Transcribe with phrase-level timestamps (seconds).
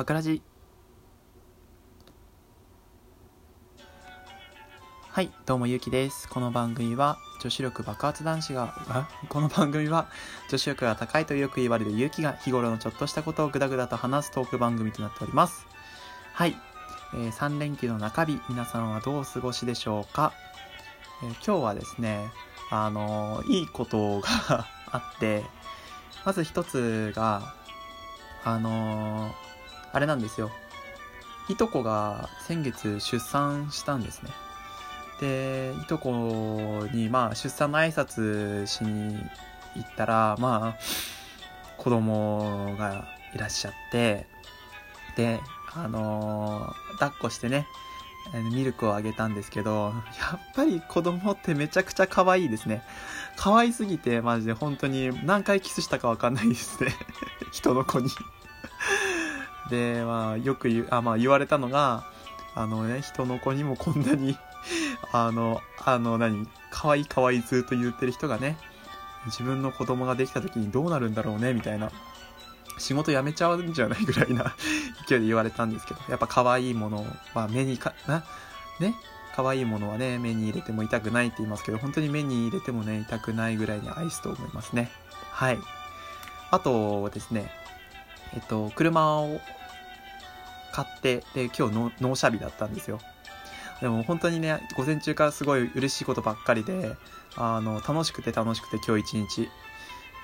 [0.00, 0.40] パクラジ
[5.10, 6.26] はいどうもゆうきです。
[6.26, 9.10] この番組は女子力爆発男子があ？
[9.28, 10.08] この番組は
[10.48, 15.66] 女子力が高いとよく言われるゆうきが日頃のちょっとしたことをぐだぐだと話すトーク番組となっております。
[16.32, 16.56] はい、
[17.12, 20.32] えー、3連休の中日皆さんはどうお過ごしでしょうか、
[21.22, 22.30] えー今日はですね
[22.70, 25.44] あのーいいことが あって
[26.24, 27.52] まず一つが
[28.44, 29.50] あのー
[29.92, 30.50] あれなんですよ。
[31.48, 34.30] いとこが先月出産したんですね。
[35.20, 39.18] でいとこにまあ出産の挨拶しに
[39.76, 40.78] 行ったらまあ
[41.76, 43.04] 子供が
[43.34, 44.26] いらっしゃって
[45.16, 45.40] で
[45.74, 47.66] あのー抱っこしてね
[48.52, 52.82] ミルクをあげたんですけどやっぱり子供ってめちゃくちゃ可愛いですね。
[53.36, 56.94] 可愛すぎてマジで本当に何回キスしたかわかんないですね。
[57.50, 58.10] 人の子に。
[59.70, 62.04] でまあよく言あ、まあ、言われたのが
[62.54, 64.36] あのね人の子にもこんなに
[65.12, 68.58] あのあの何可愛い可愛いずっと言ってる人がね
[69.26, 71.90] 自分の子供ができた時にどうなるんだろうねみたいな
[72.78, 74.54] 仕事辞めちゃうんじゃないぐらいな
[75.06, 78.24] 勢いで言われたんですけどやっぱ可愛いものは目にかな
[78.80, 78.94] ね
[79.36, 84.90] 可愛いものはね目に入れても痛くないって言いますけど本当に目に入れてもね痛くないぐらいに愛すと思いますね。
[85.30, 85.58] はい。
[86.50, 87.52] あとですね
[88.34, 89.40] えっと車を
[90.72, 93.00] 買ってで今日の納車日だったんですよ。
[93.80, 96.96] でも本当にね午前中からすごい嬉しいことばっかりで
[97.36, 99.48] あの楽しくて楽しくて今日一日。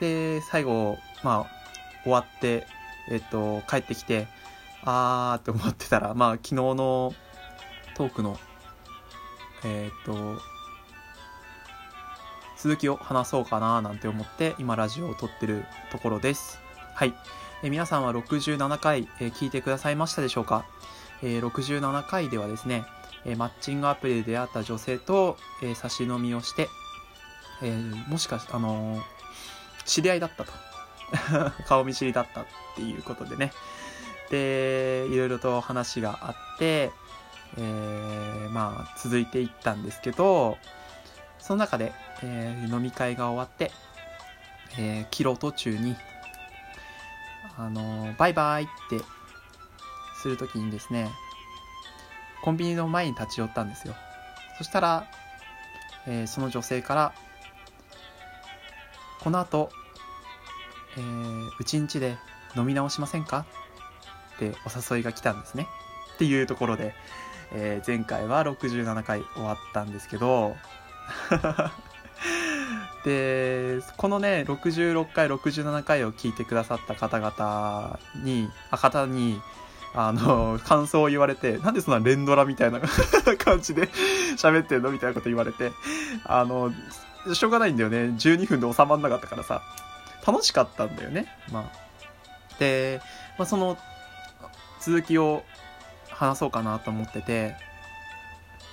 [0.00, 2.66] で最後まあ終わって
[3.10, 4.28] えっと帰ってきて
[4.84, 7.14] あーって思ってたらまあ昨日の
[7.96, 8.38] トークの
[9.64, 10.38] えっと
[12.58, 16.60] 続きを話そうかななんて思って今ラジオを撮ってるところです。
[16.94, 17.14] はい。
[17.62, 20.66] え皆さんは67回、え聞いてくださいましたでしょうか、
[21.22, 22.84] えー67回ではですね、
[23.24, 26.68] えマッチングアプリで出会った女性と、え差し飲みをして、
[27.62, 27.74] え
[28.08, 29.02] もしかしあの
[29.86, 30.52] 知り合いだったと。
[31.66, 33.52] 顔見知りだったっていうことでね。
[34.30, 36.90] でいろいろと話があって、
[37.56, 40.58] えーまあ続いていったんですけど
[41.38, 41.92] その中で、
[42.22, 43.70] えー飲み会が終わって、
[44.78, 45.96] えー、帰路途中に
[47.58, 49.00] あのバイバイって
[50.22, 51.10] するときにですね
[52.42, 53.94] コンビニの前に立ち寄ったんですよ。
[54.58, 55.06] そしたら、
[56.06, 57.12] えーその女性から
[59.20, 59.70] この後、
[60.96, 62.16] えーうちんちで
[62.56, 63.46] 飲み直しませんか？
[64.36, 65.66] ってお誘いが来たんですね。
[66.14, 66.94] っていうところで、
[67.52, 70.56] えー前回は67回終わったんですけど
[73.06, 79.40] でこのね66回67回を聞いてくださった方々にあ方に
[79.94, 82.80] あの 感想を言われてなんでそんな連ドラみたいな
[83.38, 83.88] 感じで
[84.36, 84.90] 喋ってんの？
[84.90, 85.70] みたいなこと言われて
[86.24, 86.72] あの
[87.32, 87.98] しょうがないんだよね。
[88.18, 89.62] 12分で収まんなかったからさ。
[90.26, 91.26] 楽しかったんだよね。
[91.52, 92.56] まあ。
[92.58, 93.00] で、
[93.38, 93.78] まあ、その
[94.80, 95.44] 続きを
[96.10, 97.54] 話そうかなと思ってて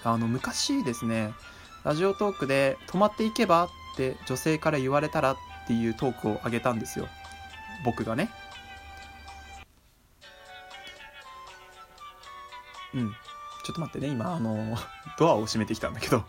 [0.03, 1.33] あの昔ですね
[1.83, 5.37] ラジオトークで「止まっていけば?」って女性から言われたらっ
[5.67, 7.07] ていうトークをあげたんですよ。
[7.85, 8.29] 僕がね。
[12.93, 13.11] うん。
[13.63, 14.11] ちょっと待ってね。
[14.11, 14.77] 今あの
[15.17, 16.25] ドアを閉めてきたんだけど。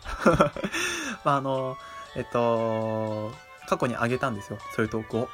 [1.25, 1.77] まああの
[2.15, 3.33] えっと
[3.67, 4.59] 過去にあげたんですよ。
[4.75, 5.29] そういうトークを。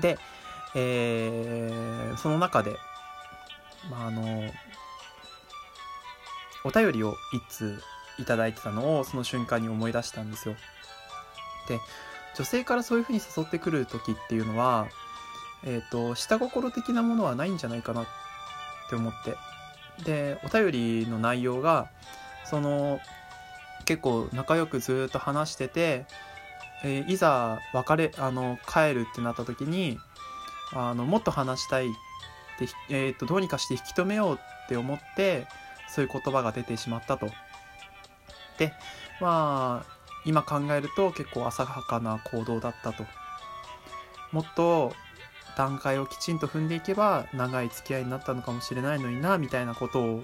[0.00, 0.18] で
[0.74, 2.76] えーその中で
[3.90, 4.52] まああの
[6.64, 7.82] お便りを一通
[8.18, 10.56] いただいてたのをその瞬間に思い出したんですよ。
[11.68, 11.80] で
[12.34, 14.88] 女性からそういうふうに誘ってくる時っていうのは
[15.64, 18.06] えっ、と下心的なものはないんじゃないかなっ
[18.88, 19.36] て思って
[20.04, 21.90] でお便りの内容が
[22.44, 23.00] その
[23.84, 26.06] 結構仲良くずっと話してて、
[26.84, 29.98] えーいざ別れあの帰るってなった時に
[30.72, 31.90] あのもっと話したいっ
[32.58, 35.46] て、えー、とどうにかして引き止めようって思って
[35.88, 37.28] そういう言葉が出てしまったと。
[38.58, 38.72] で
[39.20, 43.04] まあ今考えると結構浅はかな行動だったと。
[44.32, 44.92] もっと
[45.56, 50.22] 段階をきちんと踏んでいけば長い付き合いになったのかもしれないのになみたいなことを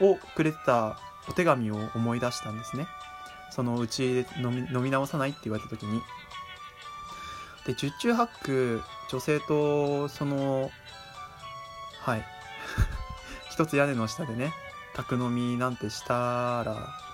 [0.00, 0.96] をくれてた
[1.28, 2.86] お手紙を思い出したんですね。
[3.50, 6.00] そのうちで飲み飲み直さないって言われた時に。
[7.66, 8.80] で十中八九
[9.10, 10.70] 女性とその
[12.02, 12.24] はい
[13.50, 14.54] 一つ屋根の下でね
[14.94, 17.07] 宅飲みなんてしたら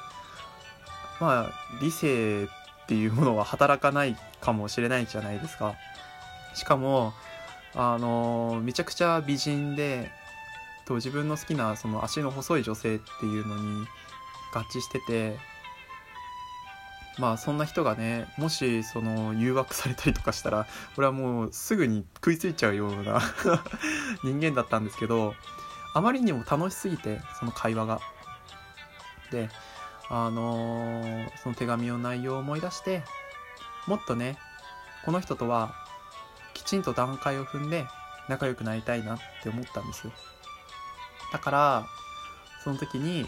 [1.21, 5.75] まあ理性っていうものは働かないかもしれないじゃないですか
[6.55, 7.13] しかも
[7.75, 10.11] あのめちゃくちゃ美人で
[10.87, 13.87] と自分の好きなその足の細い女性っていうのに
[14.55, 15.37] 合致してて
[17.19, 23.21] まあそんな人がねもしその誘惑されたりとかしたら俺はもうすぐに食いついちゃうような
[24.25, 25.35] 人間だったんですけど
[25.95, 28.01] あまりにも楽しすぎてその会話が。
[29.31, 29.49] で
[30.11, 33.03] あのー、その手紙の内容を思い出して
[33.87, 34.39] もっとね
[35.05, 35.75] この人とは
[36.53, 37.87] きちんと段階を踏んで
[38.29, 40.13] 仲良くなりたいなって思ったんですよ。
[41.33, 41.87] だから
[42.63, 43.27] その時に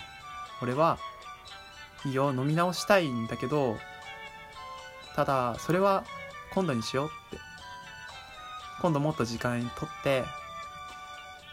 [0.63, 0.99] 俺は
[2.05, 3.77] いいよ飲み直したいんだけど
[5.15, 6.05] ただそれは
[6.55, 7.47] 今度にしようって。
[8.83, 10.25] 今度もっと時間とって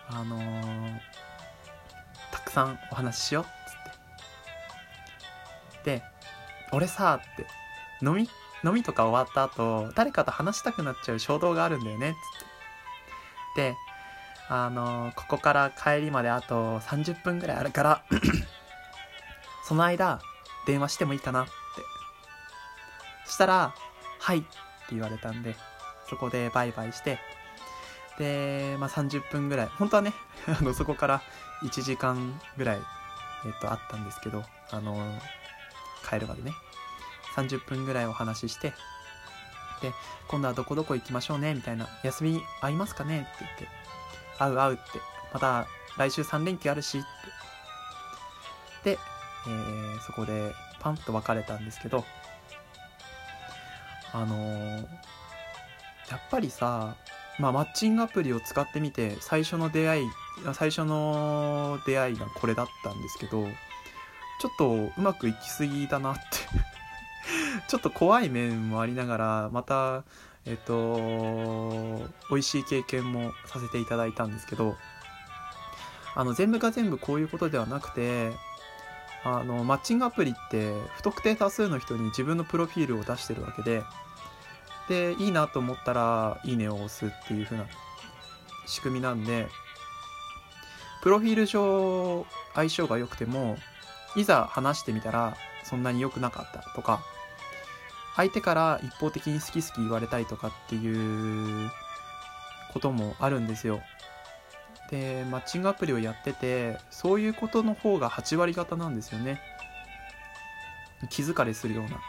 [0.10, 1.00] あのー、
[2.31, 3.46] たくさんお話ししよう
[5.83, 6.03] で
[6.71, 7.45] 俺さって
[8.01, 8.30] 飲み
[8.63, 13.71] 飲みとか終わった後誰かと話したくなっちゃう衝動があるんだよねっつって。
[13.71, 13.75] で
[14.50, 18.03] あの、ここから帰りまであと30分ぐらいあるから
[19.63, 20.19] その間
[20.65, 21.51] 電話してもいいかなって。
[23.25, 23.74] そしたら
[24.19, 24.47] 「はい」って
[24.91, 25.56] 言われたんで
[26.09, 27.19] そこでバイバイして。
[28.18, 30.13] で、まあ、30分ぐらい本当はね
[30.47, 31.21] あのそこから
[31.63, 32.81] 1時間ぐらい、
[33.45, 35.19] えっと、あったんですけどあの
[36.07, 36.53] 帰るまでね。
[37.35, 38.73] 30分ぐらいお話しして
[39.81, 39.91] で
[40.27, 43.21] 今度はどこどこ行きましょうねみたいな休み合いますかね？
[43.21, 43.67] って言って
[44.38, 44.81] 会う会うって
[45.33, 45.67] また
[45.97, 47.01] 来週3連休あるしっ
[48.83, 48.91] て。
[48.91, 49.00] で
[49.45, 52.05] えー、そこでパンと別れたんですけど
[54.13, 54.81] あのー、
[56.09, 56.95] やっぱりさ、
[57.39, 60.05] まあ、マッチングアプリを使ってみて最初の出会い
[60.53, 63.47] 最初の出会いがこれだったんですけど
[64.44, 66.22] ちょっとうまくいきすぎだなって。
[67.69, 70.04] ちょっと怖い面もありながらまた
[70.45, 74.75] えっと美味しい経験もさせていただいたんですけど
[76.13, 78.34] あの全部が全部こういうことではなくて
[79.24, 83.81] あのマッチングアプリって不特定多数の人に自分のプロフィールを出してるわけで
[84.89, 87.66] でいいなと思ったら「いいね」を押すっていう風な
[88.66, 89.48] 仕組みなんで
[91.01, 93.57] プロフィール上相性が良くても
[94.15, 97.01] いざ話してみたらそんなに良くなかったとか
[98.15, 101.71] 相手から一方的に好き好き言われたいとかっていう
[102.71, 103.81] こともあるんですよ。
[104.92, 109.42] でマッチングアプリをやっててそういうことの方が8割方なんですよね。
[111.10, 112.00] 気疲れするような。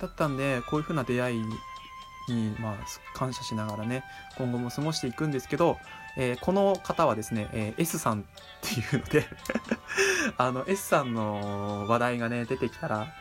[0.00, 1.42] だったんでこういう風な出会い
[2.28, 2.76] にまあ
[3.16, 4.04] 感謝しながらね
[4.36, 5.78] 今後も過ごしていくんですけど、
[6.16, 8.24] えー、この方はですね、えー、S さんっ
[8.60, 9.26] ていうので
[10.38, 13.12] あの S さんの話題がね出てきたら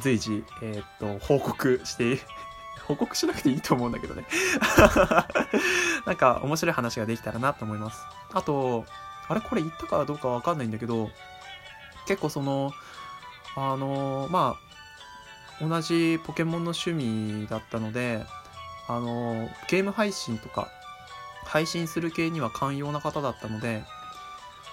[0.00, 2.20] 随時、えー、っと報告して
[2.86, 4.24] 報告しなくていいと思うんだけどね
[6.06, 8.02] なんか面白い話ができたらなと思います。
[8.32, 8.86] あと、
[9.28, 9.40] あれ？
[9.42, 11.10] これ言ったかどうかわかんないんだけど、
[12.06, 12.72] 結構その、
[13.56, 14.56] あのま
[15.60, 18.24] あ、同じポケモンの趣味だったので、
[18.88, 20.68] あのゲーム配信とか、
[21.44, 23.84] 配信する系には寛容な方だったので、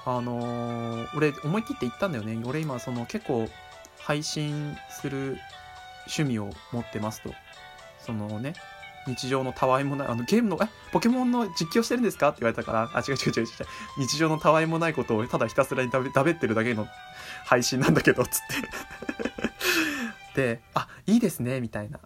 [0.06, 2.41] あの俺思い切って言ったんだよね。
[2.45, 3.48] 俺今その結構
[4.00, 5.38] 配信する
[6.07, 7.34] 趣味を持ってますと。
[8.00, 8.53] そのね、
[9.07, 13.48] 日常のたわいもない、あのゲームの、え、ポケモンの実況してるんですかって言われたから、あ、違う違う違う違う。
[13.98, 16.88] 日常のたわいもないことをただひたすらにだべだべってるだけの
[17.45, 18.41] 配信なんだけど、つっ
[20.36, 22.00] てで、あ、いいですね、みたいな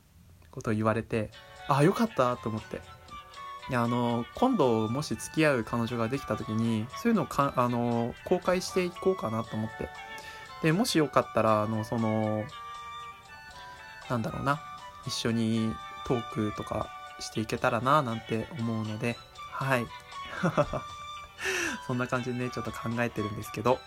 [0.51, 1.31] ことを言われて、
[1.69, 2.81] あ、よかったと思って。
[3.69, 9.89] いや、あの、今度もし付き合う彼女ができた時に、そういうのをか、あの、公開していこうかなと思って。
[10.63, 12.43] で、もしよかったら、あの、その、
[14.09, 14.59] なんだろうな、
[15.05, 15.71] 一緒に
[16.07, 19.15] トークとかしていけたらななんて思うので、
[19.51, 19.85] はい。
[21.85, 23.79] そんな感じでね、ちょっと考えてるんですけど、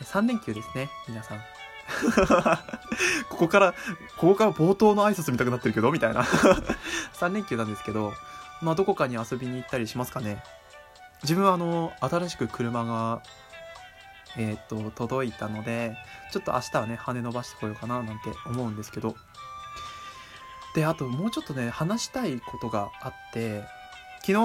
[0.00, 1.40] 3連休ですね、皆さん。
[3.28, 3.72] ここから、
[4.16, 6.22] ここから冒頭の挨拶見たくなってるけど、みたいな。
[7.14, 8.12] 3連休なんですけど、
[8.60, 10.42] まあ、どこかに遊びに行ったりしますかね？
[11.22, 13.22] 自分はあの、新しく車が、
[14.36, 15.96] えっ、と、届いたので、
[16.32, 19.14] ちょっと明日はね、羽伸ばしてこようかななんて思うんですけど、
[20.74, 23.62] で、あともうちょっとね、話したいことがあって、
[24.20, 24.38] 昨日、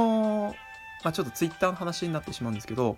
[1.03, 2.97] まあ、ちょっとツイッターの話になってしまうんですけど、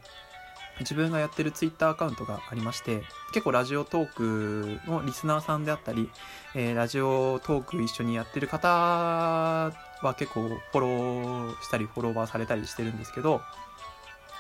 [0.80, 6.10] 自分がやってるツイッターアカウントがありまして、結構ラジオトークのリスナーさんであったり、
[6.56, 9.74] えー、ラジオトーク一緒にやってる方は
[10.18, 13.42] 結構フォローしたりフォロワーされたりしてるんですけど、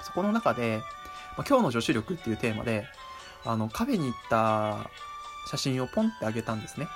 [0.04, 0.82] そこの中で、
[1.38, 2.86] まあ、今日の女子力っていうテーマで、
[3.46, 4.90] あの、カフェに行った
[5.50, 6.88] 写真をポンってあげたんですね。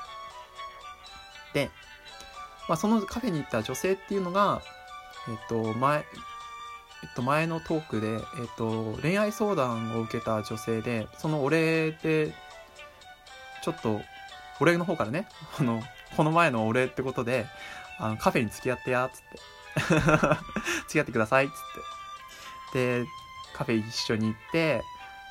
[1.53, 1.69] で、
[2.67, 4.61] まあ、そのカフェに行った女性っていうのが、
[5.29, 6.05] えっと、前、
[7.03, 8.19] えっと、前のトークで、えっ
[8.57, 12.33] と、恋愛相談を受けた女性で、そのお礼で、
[13.61, 14.01] ちょっと、
[14.61, 15.27] お礼の方からね、
[15.59, 15.83] あの、
[16.15, 17.45] この前のお礼ってことで、
[17.99, 19.39] あの、カフェに付き合ってや、つって。
[20.87, 21.53] 付き合ってください、つっ
[22.71, 23.01] て。
[23.01, 23.05] で、
[23.53, 24.81] カフェ一緒に行って、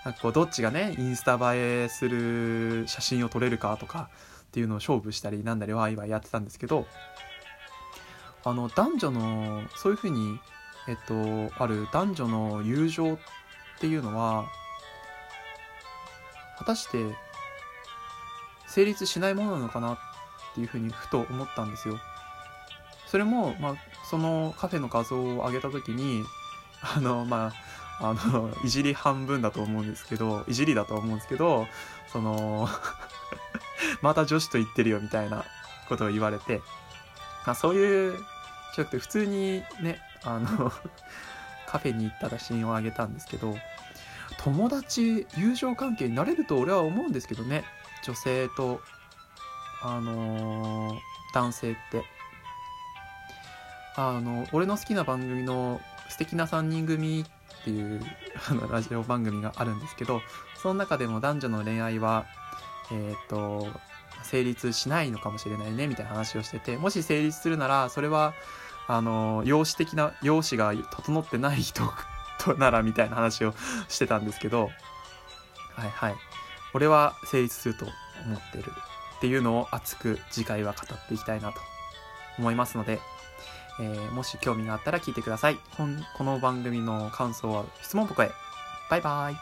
[0.05, 4.11] なんかこう、どっちがね、インスタ映えする写真を撮れるかとか
[4.43, 6.87] っていうのを勝負したりなんだりワイワイやってたんですけど、
[8.45, 10.39] あの、男女の、そういうふうに、
[10.89, 13.19] えっと、ある男女の友情っ
[13.81, 14.47] ていうのは、
[16.59, 17.05] 果たして
[18.67, 19.99] 成立しないものなのかなっ
[20.55, 21.99] ていうふうにふと思ったんですよ。
[23.07, 23.75] それも、まあ、
[24.09, 26.25] そのカフェの画像を上げた時に、
[26.97, 27.53] あの、ま
[28.01, 31.69] あ、あの、いじり半分だと思うんですけど、いじりだと思うんですけど、
[32.11, 32.69] その、
[34.01, 35.45] また女子と言ってるよみたいな
[35.89, 36.63] ことを言われて、
[37.45, 38.17] あそういう、
[38.75, 40.73] じゃなくて普通にね、あの、
[41.67, 43.57] カフェに行ったら写真をあげたんですけど、
[44.39, 47.65] 友達、友情関係になれると俺は思うんですけどね、
[48.03, 48.81] 女性と、
[49.83, 52.05] あのー男性って。
[53.97, 57.25] あの、俺の好きな番組の素敵な3人組
[57.61, 58.03] っていう
[58.49, 60.23] あのラジオ番組があるんですけど、
[60.57, 62.27] その中でも男女の恋愛は、
[62.91, 63.69] えっ、と、
[64.23, 68.35] 成立しないのかもしれないね、みたいな話をしてて、もし成立するなら、それは、
[68.93, 71.83] あの、容姿的な、容姿が整ってない人
[72.39, 73.55] となら、みたいな話を
[73.89, 74.71] してたんですけど、
[75.75, 76.15] はいはい。
[76.75, 77.87] 俺は成立すると
[78.27, 78.65] 思ってる
[79.17, 81.61] っていうのを熱く次回は語っていきたいなと
[82.39, 83.01] 思いますので、
[83.81, 85.57] えーもし興味があったら聞いてください。
[86.19, 88.31] この番組の感想は質問箱へ。
[88.91, 89.37] バイバイ。